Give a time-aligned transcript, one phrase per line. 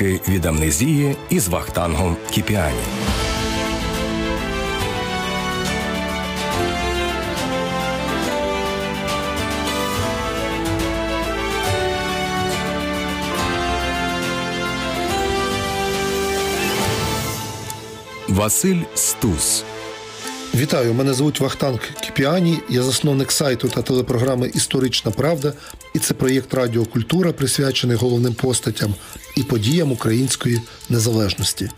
[0.00, 2.74] Ліки від амнезії із Вахтангом Кіпіані.
[18.28, 19.64] Василь Стус
[20.54, 21.80] Вітаю, мене звуть Вахтанг
[22.16, 22.58] Кіпіані.
[22.68, 25.52] Я засновник сайту та телепрограми Історична Правда,
[25.94, 28.94] і це проєкт Радіокультура, присвячений головним постатям
[29.36, 31.70] і подіям української незалежності.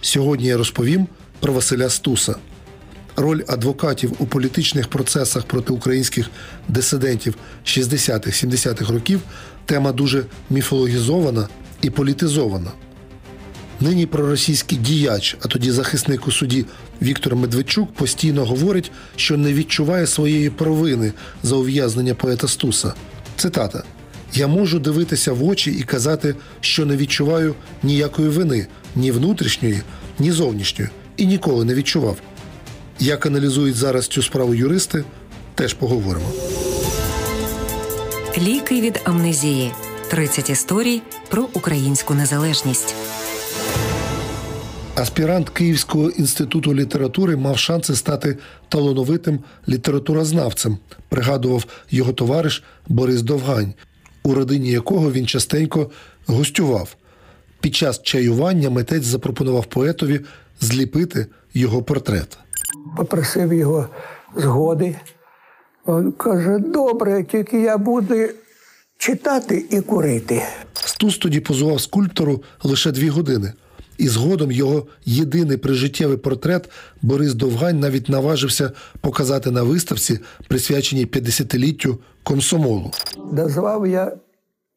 [0.00, 1.06] Сьогодні я розповім
[1.40, 2.34] про Василя Стуса.
[3.16, 6.30] Роль адвокатів у політичних процесах проти українських
[6.68, 9.20] дисидентів 60-70-х років
[9.64, 11.48] тема дуже міфологізована
[11.82, 12.70] і політизована.
[13.80, 16.66] Нині проросійський діяч, а тоді захисник у суді
[17.02, 22.94] Віктор Медведчук постійно говорить, що не відчуває своєї провини за ув'язнення поета Стуса.
[23.36, 23.82] Цитата:
[24.34, 28.66] Я можу дивитися в очі і казати, що не відчуваю ніякої вини,
[28.96, 29.80] ні внутрішньої,
[30.18, 32.16] ні зовнішньої, і ніколи не відчував.
[33.00, 35.04] Як аналізують зараз цю справу юристи,
[35.54, 36.32] теж поговоримо.
[38.38, 39.72] Ліки від амнезії.
[40.10, 42.94] 30 історій про українську незалежність.
[45.00, 48.36] Аспірант Київського інституту літератури мав шанси стати
[48.68, 53.74] талановитим літературознавцем, пригадував його товариш Борис Довгань,
[54.22, 55.90] у родині якого він частенько
[56.26, 56.96] гостював.
[57.60, 60.20] Під час чаювання митець запропонував поетові
[60.60, 62.38] зліпити його портрет.
[62.96, 63.88] Попросив його
[64.36, 64.96] згоди.
[65.88, 68.14] Він каже: добре, тільки я буду
[68.98, 70.42] читати і курити.
[70.72, 73.52] Стус тоді позував скульптору лише дві години
[74.00, 76.70] і згодом його єдиний прижиттєвий портрет
[77.02, 82.90] Борис Довгань навіть наважився показати на виставці, присвяченій 50-літтю комсомолу.
[83.32, 84.12] Назвав я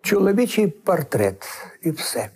[0.02, 1.44] чоловічий портрет
[1.83, 2.30] і все.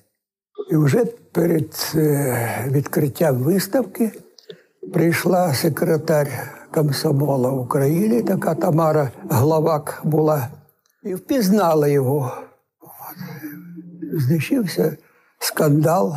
[0.71, 4.11] І вже перед е, відкриттям виставки
[4.93, 6.27] прийшла секретар
[6.73, 10.47] комсомола України, така Тамара Главак була,
[11.03, 12.37] і впізнала його.
[14.13, 14.97] Знищився
[15.39, 16.15] скандал.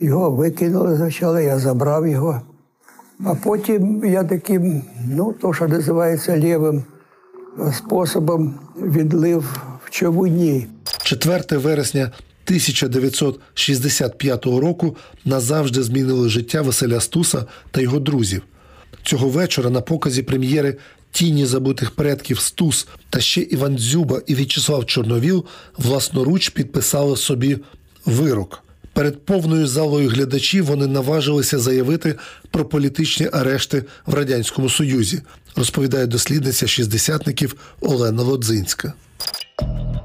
[0.00, 2.40] Його викинули спочатку, я забрав його.
[3.24, 6.84] А потім я таким, ну, то, що називається лівим
[7.72, 10.66] способом відлив в човуні.
[11.02, 18.42] 4 вересня 1965 року назавжди змінили життя Василя Стуса та його друзів.
[19.02, 20.76] Цього вечора на показі прем'єри
[21.10, 25.44] Тіні забутих предків Стус та ще Іван Дзюба і В'ячеслав Чорновіл
[25.76, 27.58] власноруч підписали собі
[28.06, 28.63] вирок.
[28.94, 32.14] Перед повною залою глядачів вони наважилися заявити
[32.50, 35.22] про політичні арешти в радянському союзі,
[35.56, 38.92] розповідає дослідниця шістдесятників Олена Лодзинська.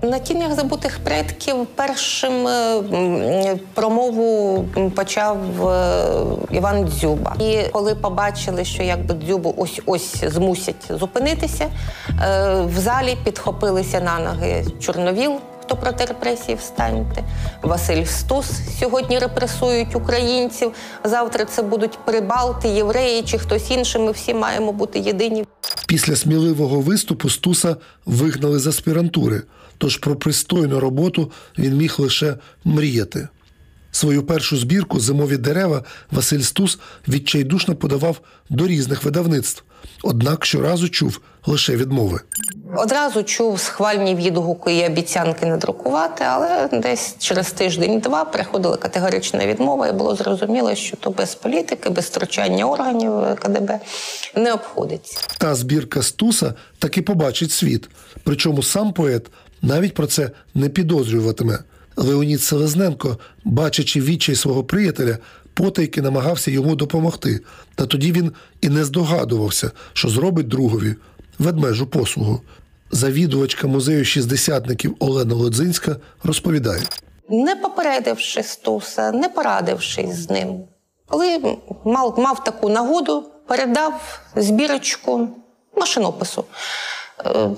[0.03, 6.06] На тінях забутих предків першим е, промову почав е,
[6.51, 7.35] Іван Дзюба.
[7.39, 14.19] І коли побачили, що якби дзюбу ось ось змусять зупинитися, е, в залі підхопилися на
[14.19, 15.31] ноги Чорновіл
[15.69, 17.24] хто проти репресії встаньте.
[17.62, 18.46] Василь Стус
[18.80, 20.72] сьогодні репресують українців.
[21.03, 24.02] Завтра це будуть прибалти, євреї чи хтось інший.
[24.02, 25.46] Ми всі маємо бути єдині.
[25.88, 27.75] Після сміливого виступу Стуса
[28.06, 29.41] вигнали з аспірантури.
[29.78, 33.28] Тож про пристойну роботу він міг лише мріяти.
[33.91, 39.63] Свою першу збірку Зимові дерева Василь Стус відчайдушно подавав до різних видавництв,
[40.03, 42.19] однак щоразу чув лише відмови.
[42.75, 49.88] Одразу чув схвальні відгуки і обіцянки не друкувати, але десь через тиждень-два приходила категорична відмова,
[49.88, 53.79] і було зрозуміло, що то без політики, без втручання органів КДБ
[54.35, 55.19] не обходиться.
[55.38, 57.89] Та збірка Стуса таки побачить світ.
[58.23, 59.25] Причому сам поет
[59.62, 61.59] навіть про це не підозрюватиме.
[61.95, 65.18] Леонід Селезненко, бачачи відчай свого приятеля,
[65.59, 67.39] потайки намагався йому допомогти.
[67.75, 68.31] Та тоді він
[68.61, 70.95] і не здогадувався, що зробить другові
[71.39, 72.41] ведмежу послугу.
[72.91, 76.81] Завідувачка музею шістдесятників Олена Лодзинська розповідає:
[77.29, 80.63] не попередивши Стуса, не порадившись з ним,
[81.07, 85.29] коли мав, мав таку нагоду, передав збірочку
[85.75, 86.45] машинопису.
[87.25, 87.50] Е,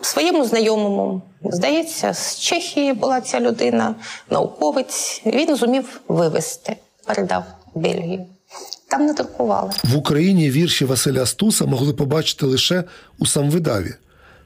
[0.00, 1.22] своєму знайомому.
[1.44, 3.94] Здається, з Чехії була ця людина,
[4.30, 5.22] науковець.
[5.26, 6.76] Він зумів вивезти,
[7.08, 7.44] передав
[7.74, 8.26] Бельгію.
[8.90, 9.70] Там не друкували.
[9.84, 12.84] В Україні вірші Василя Стуса могли побачити лише
[13.18, 13.94] у самвидаві.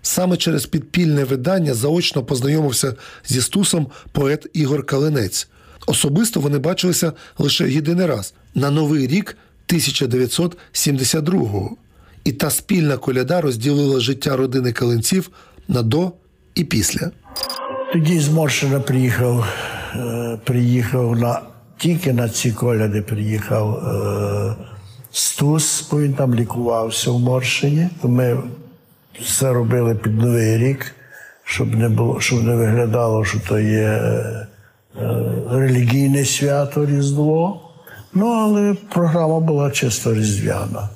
[0.02, 2.94] Саме через підпільне видання заочно познайомився
[3.24, 5.48] зі Стусом поет Ігор Калинець.
[5.86, 9.36] Особисто вони бачилися лише єдиний раз на новий рік
[9.68, 11.76] 1972-го.
[12.24, 15.30] І та спільна коляда розділила життя родини Калинців
[15.68, 16.12] на до
[16.54, 17.10] і після.
[17.92, 19.46] Тоді зморшено приїхав
[19.94, 21.42] е, приїхав на
[21.82, 24.54] тільки на ці коляди приїхав е,
[25.12, 27.88] Стус, бо він там лікувався в Моршині.
[28.02, 28.38] Ми
[29.20, 30.94] все робили під Новий рік,
[31.44, 34.46] щоб не було, щоб не виглядало, що то є е,
[35.50, 37.60] релігійне свято Різдво.
[38.14, 40.88] Ну, але програма була чисто різдвяна.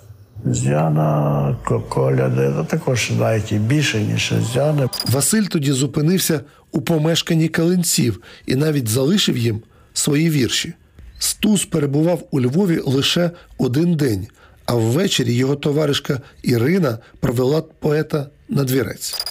[0.45, 1.57] Різдвяна,
[1.89, 4.89] коляди, ну, також навіть і більше, ніж різдвяна.
[5.13, 6.41] Василь тоді зупинився
[6.73, 9.63] у помешканні калинців і навіть залишив їм
[9.99, 10.75] свої вірші.
[11.19, 14.27] Стус перебував у Львові лише один день,
[14.67, 19.25] а ввечері його товаришка Ірина провела поета на двірець.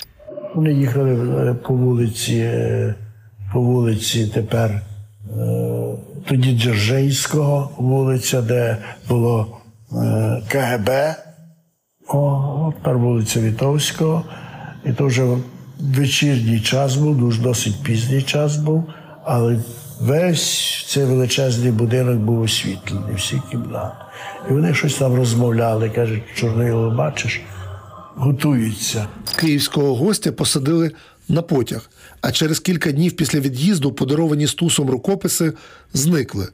[0.56, 2.96] Вони їхали е, по вулиці, е,
[3.54, 4.82] по вулиці тепер е,
[6.26, 8.78] тоді Дзержинського вулиця, де
[9.10, 9.58] було
[10.48, 10.90] КГБ.
[12.08, 14.24] О, тепер вулиця Вітовського.
[14.86, 15.38] І то вже
[15.80, 18.84] вечірній час був, дуже досить пізній час був,
[19.24, 19.60] але
[20.02, 23.96] весь цей величезний будинок був освітлений, всі кімнати.
[24.50, 27.42] І вони щось там розмовляли, кажуть, чорнило, бачиш,
[28.16, 29.08] готуються.
[29.36, 30.92] Київського гостя посадили
[31.30, 31.90] на потяг,
[32.22, 35.54] а через кілька днів після від'їзду подаровані стусом рукописи
[35.94, 36.48] зникли.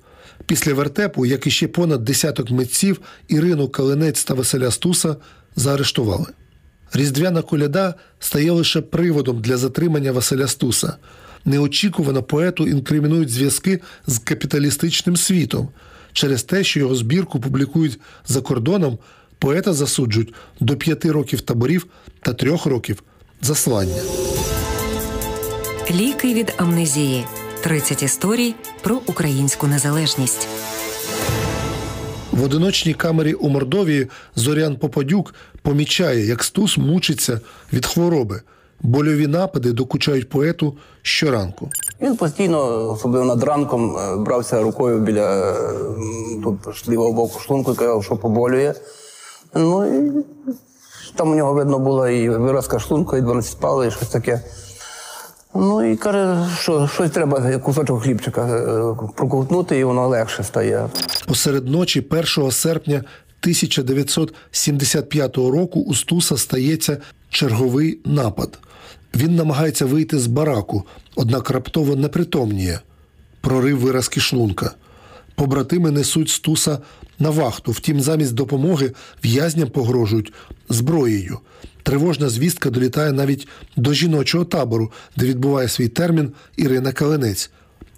[0.46, 5.16] Після вертепу, як і ще понад десяток митців, Ірину Калинець та Василя Стуса
[5.56, 6.26] заарештували.
[6.94, 10.98] Різдвяна коляда стає лише приводом для затримання Василя Стуса.
[11.46, 15.70] Неочікувано поету інкримінують зв'язки з капіталістичним світом.
[16.14, 18.98] Через те, що його збірку публікують за кордоном,
[19.40, 21.86] поета засуджують до п'яти років таборів
[22.22, 23.04] та трьох років
[23.42, 24.02] заслання.
[25.92, 27.26] Ліки від амнезії.
[27.64, 30.48] 30 історій про українську незалежність.
[32.32, 37.42] В одиночній камері у Мордовії Зорян Попадюк помічає, як Стус мучиться
[37.74, 38.42] від хвороби.
[38.84, 41.70] Больові напади докучають поету щоранку.
[42.02, 45.56] Він постійно, особливо над ранком, е, брався рукою біля е,
[46.44, 48.74] тут лівого боку шлунку і казав, що поболює.
[49.56, 50.12] Ну і
[51.16, 54.42] там у нього видно була і виразка шлунку, і 12 пали, і щось таке.
[55.56, 60.90] Ну і каже, що щось треба кусочок хлібчика е, проковтнути, і воно легше стає.
[61.28, 62.08] Посеред ночі
[62.38, 62.98] 1 серпня
[63.42, 66.98] 1975 року у Стуса стається
[67.30, 68.60] черговий напад.
[69.16, 70.84] Він намагається вийти з бараку,
[71.16, 72.80] однак раптово непритомніє.
[73.42, 74.72] Прорив виразки шлунка.
[75.36, 76.80] Побратими несуть Стуса
[77.20, 77.72] на вахту.
[77.72, 78.92] Втім, замість допомоги
[79.24, 80.34] в'язням погрожують
[80.70, 81.40] зброєю.
[81.84, 87.52] Тривожна звістка долітає навіть до жіночого табору, де відбуває свій термін Ірина Калинець.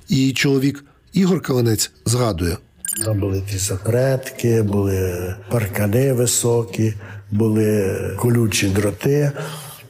[0.10, 2.58] Її чоловік Ігор Калинець згадує.
[3.06, 6.94] Там були запретки, були паркани високі,
[7.32, 9.32] були колючі дроти.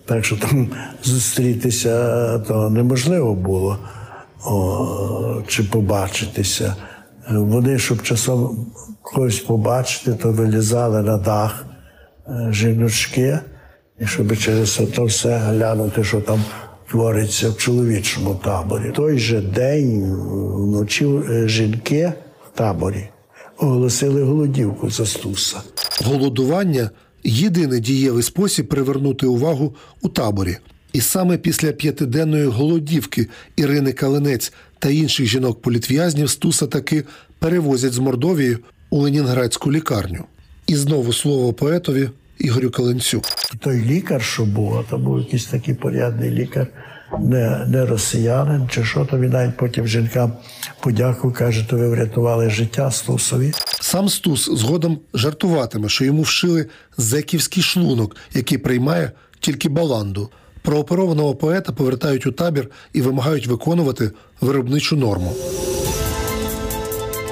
[0.05, 0.67] Так що там
[1.03, 3.77] зустрітися то неможливо було
[4.45, 6.75] о, чи побачитися.
[7.29, 8.67] Вони, щоб часом
[9.01, 11.65] когось побачити, то вилізали на дах
[12.27, 13.39] е, жіночки,
[13.99, 16.43] і щоб через то все глянути, що там
[16.89, 18.91] твориться в чоловічому таборі.
[18.95, 20.15] Той же день
[20.55, 22.13] вночі е, жінки
[22.53, 23.09] в таборі
[23.57, 25.57] оголосили голодівку за Стуса.
[26.05, 26.89] Голодування
[27.23, 30.57] єдиний дієвий спосіб привернути увагу у таборі.
[30.93, 37.03] І саме після п'ятиденної голодівки Ірини Калинець та інших жінок-політв'язнів Стуса таки
[37.39, 38.57] перевозять з Мордовії
[38.89, 40.23] у Ленінградську лікарню.
[40.67, 43.21] І знову слово поетові Ігорю Калинцю.
[43.53, 46.67] І той лікар, що був, а то був якийсь такий порядний лікар,
[47.19, 50.33] не, не росіянин чи що, то він навіть потім жінкам
[50.79, 53.51] подякував, каже, то ви врятували життя Стусові.
[53.81, 56.65] Сам Стус згодом жартуватиме, що йому вшили
[56.97, 60.29] зеківський шлунок, який приймає тільки баланду.
[60.61, 64.11] Прооперованого поета повертають у табір і вимагають виконувати
[64.41, 65.33] виробничу норму.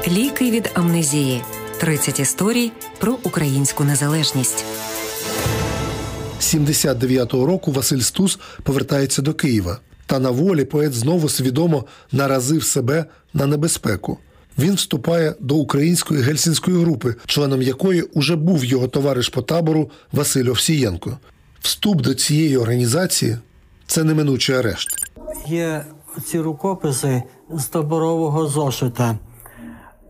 [0.08, 1.42] Ліки від амнезії.
[1.82, 4.66] 30 історій про українську незалежність.
[6.40, 9.80] 79-го року Василь Стус повертається до Києва.
[10.06, 14.18] Та на волі поет знову свідомо наразив себе на небезпеку.
[14.58, 20.50] Він вступає до української гельсінської групи, членом якої уже був його товариш по табору Василь
[20.50, 21.18] Овсієнко.
[21.62, 23.38] Вступ до цієї організації
[23.88, 24.90] це неминучий арешт.
[25.48, 25.86] Є
[26.26, 27.24] ці рукописи
[27.54, 29.18] з таборового зошита.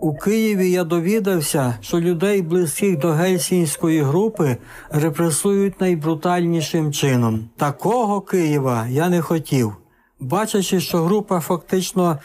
[0.01, 4.57] У Києві я довідався, що людей, близьких до гельсінської групи,
[4.89, 7.49] репресують найбрутальнішим чином.
[7.57, 9.73] Такого Києва я не хотів.
[10.19, 12.19] Бачачи, що група фактично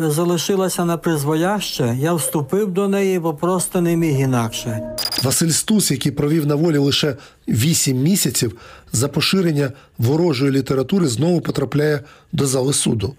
[0.00, 4.96] е, залишилася на призволяще, я вступив до неї, бо просто не міг інакше.
[5.22, 7.16] Василь Стус, який провів на волі лише
[7.48, 8.58] 8 місяців,
[8.92, 12.00] за поширення ворожої літератури знову потрапляє
[12.32, 13.14] до зали суду.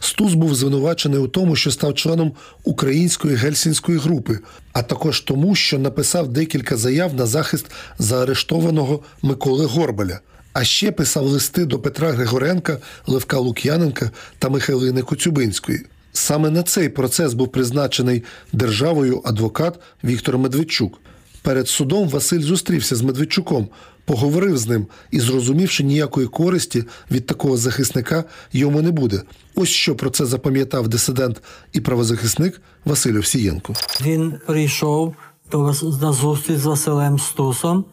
[0.00, 2.32] Стус був звинувачений у тому, що став членом
[2.64, 4.38] української гельсінської групи,
[4.72, 7.66] а також тому, що написав декілька заяв на захист
[7.98, 10.20] заарештованого Миколи Горбаля.
[10.52, 15.86] А ще писав листи до Петра Григоренка, Левка Лук'яненка та Михайлини Коцюбинської.
[16.12, 21.00] Саме на цей процес був призначений державою адвокат Віктор Медведчук.
[21.46, 23.68] Перед судом Василь зустрівся з Медведчуком,
[24.04, 29.22] поговорив з ним і зрозумів, що ніякої користі від такого захисника йому не буде.
[29.54, 33.72] Ось що про це запам'ятав дисидент і правозахисник Василь Овсієнко.
[34.02, 35.14] Він прийшов
[35.52, 37.84] до на зустріч з Василем Стусом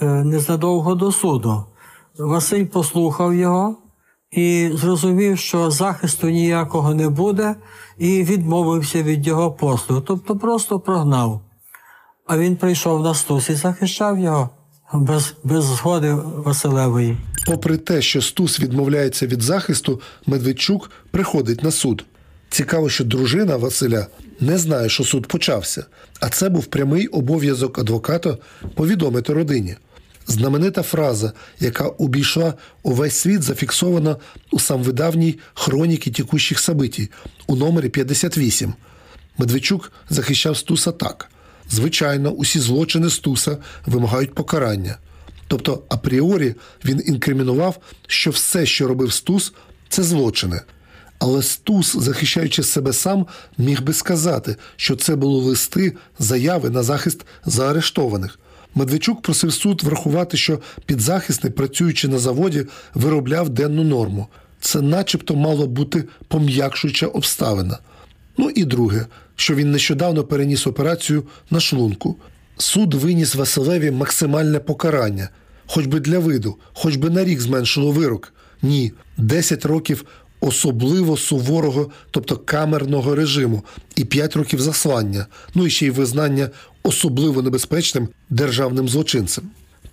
[0.00, 1.64] е, незадовго до суду.
[2.18, 3.76] Василь послухав його
[4.30, 7.54] і зрозумів, що захисту ніякого не буде,
[7.98, 11.49] і відмовився від його послуг, тобто просто прогнав.
[12.32, 14.50] А він прийшов на стус і захищав його
[14.92, 17.16] без, без згоди Василевої.
[17.46, 22.04] Попри те, що Стус відмовляється від захисту, Медведчук приходить на суд.
[22.50, 24.06] Цікаво, що дружина Василя
[24.40, 25.84] не знає, що суд почався,
[26.20, 28.36] а це був прямий обов'язок адвоката
[28.74, 29.76] повідомити родині.
[30.26, 34.16] Знаменита фраза, яка обійшла увесь світ, зафіксована
[34.50, 37.08] у самвидавній хроніки тікущих событій
[37.46, 38.74] у номері 58.
[39.38, 41.30] Медведчук захищав Стуса так.
[41.70, 44.96] Звичайно, усі злочини Стуса вимагають покарання.
[45.48, 49.52] Тобто, апріорі він інкримінував, що все, що робив Стус,
[49.88, 50.60] це злочини.
[51.18, 53.26] Але Стус, захищаючи себе сам,
[53.58, 58.38] міг би сказати, що це були листи, заяви на захист заарештованих.
[58.74, 64.26] Медведчук просив суд врахувати, що підзахисний, працюючи на заводі, виробляв денну норму.
[64.60, 67.78] Це начебто мало бути пом'якшуюча обставина.
[68.40, 69.06] Ну і друге,
[69.36, 72.16] що він нещодавно переніс операцію на шлунку.
[72.56, 75.28] Суд виніс Василеві максимальне покарання,
[75.66, 78.32] хоч би для виду, хоч би на рік зменшило вирок.
[78.62, 80.04] Ні, 10 років
[80.40, 83.64] особливо суворого, тобто камерного режиму,
[83.96, 86.50] і 5 років заслання, ну і ще й визнання
[86.82, 89.44] особливо небезпечним державним злочинцем.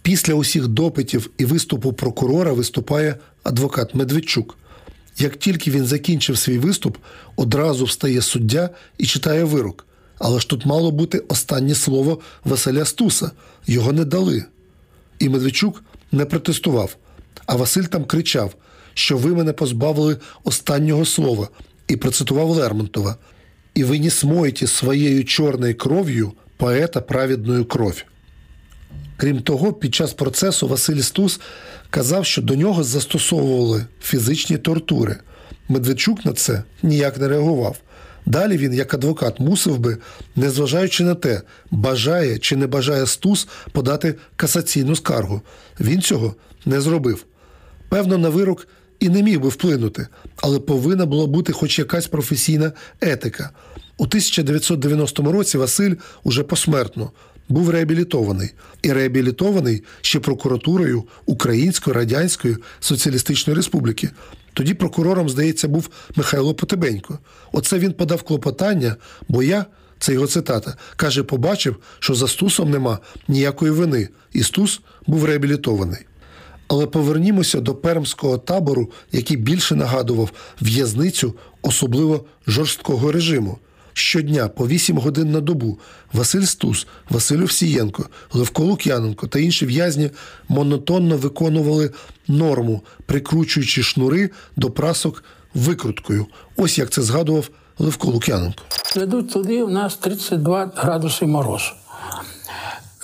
[0.01, 4.57] Після усіх допитів і виступу прокурора виступає адвокат Медведчук.
[5.17, 6.97] Як тільки він закінчив свій виступ,
[7.35, 9.85] одразу встає суддя і читає вирок.
[10.19, 13.31] Але ж тут мало бути останнє слово Василя Стуса.
[13.67, 14.45] Його не дали.
[15.19, 16.97] І Медведчук не протестував.
[17.45, 18.55] А Василь там кричав,
[18.93, 21.47] що ви мене позбавили останнього слова,
[21.87, 23.15] і процитував Лермонтова.
[23.73, 28.03] І ви не смоєте своєю чорною кров'ю поета праведную кров.
[29.17, 31.39] Крім того, під час процесу Василь Стус
[31.89, 35.15] казав, що до нього застосовували фізичні тортури.
[35.69, 37.77] Медведчук на це ніяк не реагував.
[38.25, 39.97] Далі він, як адвокат, мусив би,
[40.35, 41.41] незважаючи на те,
[41.71, 45.41] бажає чи не бажає Стус подати касаційну скаргу.
[45.79, 47.25] Він цього не зробив.
[47.89, 48.67] Певно, на вирок
[48.99, 53.49] і не міг би вплинути, але повинна була бути хоч якась професійна етика.
[53.97, 57.11] У 1990 році Василь уже посмертно
[57.49, 64.09] був реабілітований і реабілітований ще прокуратурою Української Радянської Соціалістичної Республіки.
[64.53, 67.19] Тоді прокурором, здається, був Михайло Потебенько.
[67.51, 68.95] Оце він подав клопотання,
[69.27, 69.65] бо я,
[69.99, 76.05] це його цитата, каже, побачив, що за Стусом нема ніякої вини, і Стус був реабілітований.
[76.67, 83.57] Але повернімося до пермського табору, який більше нагадував в'язницю особливо жорсткого режиму.
[83.97, 85.79] Щодня по 8 годин на добу
[86.13, 90.09] Василь Стус, Василь Овсієнко, Левко Лук'яненко та інші в'язні
[90.49, 91.91] монотонно виконували
[92.27, 95.23] норму, прикручуючи шнури до прасок
[95.53, 96.25] викруткою.
[96.57, 97.49] Ось як це згадував
[97.79, 98.63] Левко Лук'яненко.
[98.95, 101.71] Ведуть туди у нас 32 градуси морозу.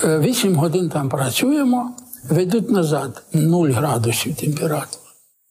[0.04, 1.96] Е, 8 годин там працюємо,
[2.30, 5.03] ведуть назад 0 градусів температури.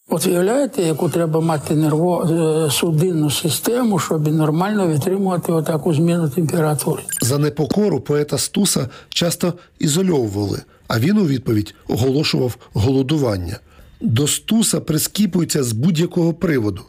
[0.08, 7.02] От уявляєте, яку треба мати нерво е, судинну систему, щоб нормально витримувати отаку зміну температури.
[7.20, 13.58] За непокору поета Стуса часто ізольовували, а він у відповідь оголошував голодування.
[14.00, 16.82] До Стуса прискіпуються з будь-якого приводу.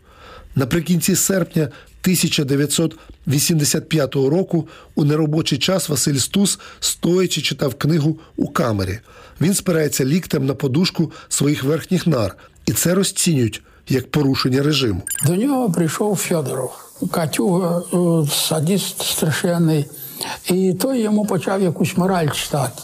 [0.55, 8.99] Наприкінці серпня 1985 року у неробочий час Василь Стус стоячи читав книгу у камері.
[9.41, 15.01] Він спирається ліктем на подушку своїх верхніх нар, і це розцінюють як порушення режиму.
[15.25, 16.71] До нього прийшов Федоров,
[17.11, 19.85] Катюга, е, садист страшенний,
[20.47, 22.81] і той йому почав якусь мораль читати.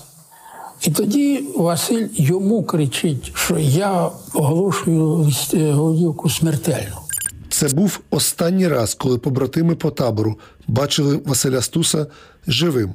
[0.81, 6.95] І тоді Василь йому кричить, що я оголошую е, голівку смертельну.
[7.49, 12.07] Це був останній раз, коли побратими по табору бачили Василя Стуса
[12.47, 12.93] живим.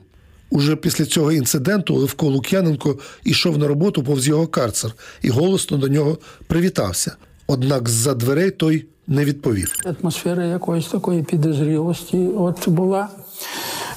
[0.54, 5.88] Уже після цього інциденту Левко Лук'яненко йшов на роботу повз його карцер і голосно до
[5.88, 7.16] нього привітався.
[7.46, 9.72] Однак з-за дверей той не відповів.
[9.84, 13.08] Атмосфера якоїсь такої підозрілості от була.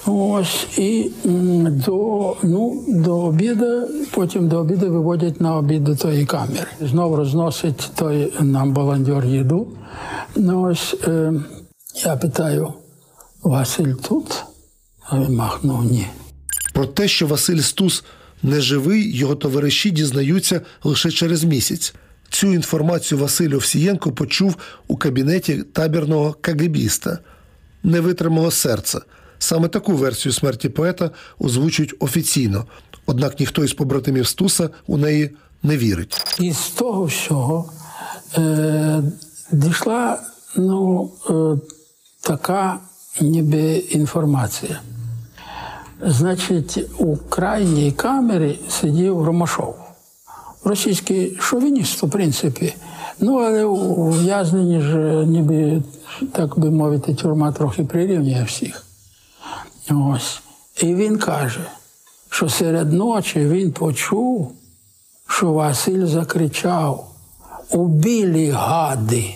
[0.06, 1.12] Ось і
[1.86, 6.68] до, ну, до обіду, потім до обіду виводять на обід до тої камери.
[6.82, 9.68] Знову розносить той нам баландьор їду.
[10.36, 11.34] Ну ось е,
[12.06, 12.74] я питаю,
[13.44, 14.44] Василь тут?
[15.10, 16.08] А він махнув ні.
[16.78, 18.04] Про те, що Василь Стус
[18.44, 21.96] не живий, його товариші дізнаються лише через місяць.
[22.30, 24.56] Цю інформацію Василь Овсієнко почув
[24.88, 27.20] у кабінеті табірного кагебіста
[27.84, 29.00] не витримало серце.
[29.40, 32.66] Саме таку версію смерті поета озвучують офіційно,
[33.06, 35.32] однак ніхто із побратимів Стуса у неї
[35.64, 36.38] не вірить.
[36.40, 37.72] І з того всього
[38.38, 39.04] е,
[39.52, 40.20] дійшла
[40.58, 41.34] ну, е,
[42.22, 42.80] така
[43.22, 44.82] ніби інформація.
[46.02, 49.76] Значить, у крайній камері сидів Ромашов.
[50.64, 52.74] Російський шовініст, в принципі.
[53.20, 55.82] Ну, але у в'язненні ж ніби,
[56.32, 58.84] так би мовити, тюрма трохи прирівнює всіх.
[59.90, 60.42] Ось.
[60.82, 61.68] І він каже,
[62.30, 64.52] що серед ночі він почув,
[65.28, 67.12] що Василь закричав:
[67.72, 69.36] Убілі гади!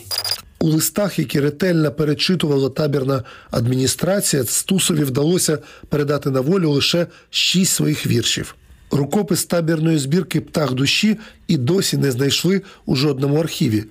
[0.61, 8.07] У листах, які ретельно перечитувала табірна адміністрація, Стусові вдалося передати на волю лише шість своїх
[8.07, 8.55] віршів.
[8.91, 13.83] Рукопис табірної збірки Птах душі і досі не знайшли у жодному архіві.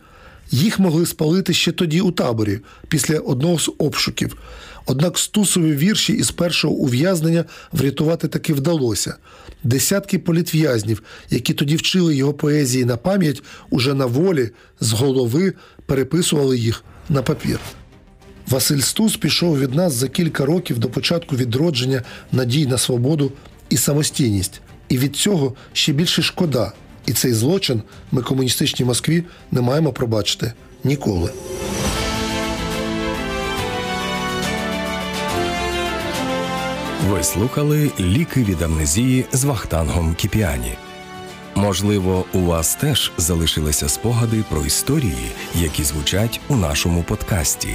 [0.51, 4.37] Їх могли спалити ще тоді у таборі, після одного з обшуків.
[4.87, 9.15] Однак Стусові вірші із першого ув'язнення врятувати таки вдалося.
[9.65, 15.53] Десятки політв'язнів, які тоді вчили його поезії на пам'ять, уже на волі з голови
[15.87, 17.59] переписували їх на папір.
[18.49, 22.03] Василь Стус пішов від нас за кілька років до початку відродження
[22.33, 23.33] надій на свободу
[23.69, 24.61] і самостійність.
[24.89, 26.73] І від цього ще більше шкода.
[27.07, 30.53] І цей злочин ми комуністичній Москві не маємо пробачити
[30.85, 31.31] ніколи.
[37.11, 40.75] Ви слухали ліки від амнезії з Вахтангом Кіпіані.
[41.55, 47.69] Можливо, у вас теж залишилися спогади про історії, які звучать у нашому подкасті.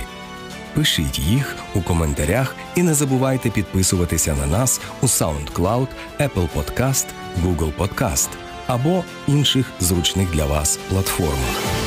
[0.73, 5.87] Пишіть їх у коментарях і не забувайте підписуватися на нас у SoundCloud,
[6.19, 7.05] Apple Podcast,
[7.43, 8.29] Google Podcast
[8.67, 11.84] або інших зручних для вас платформах.